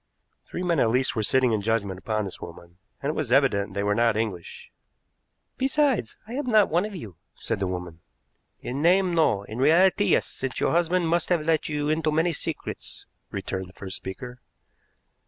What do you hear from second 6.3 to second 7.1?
am not one of